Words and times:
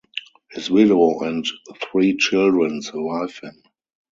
His 0.49 0.71
widow 0.71 1.19
and 1.19 1.45
three 1.91 2.17
children 2.17 2.81
survive 2.81 3.37
him. 3.37 3.61